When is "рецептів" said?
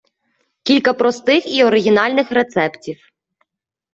2.31-2.97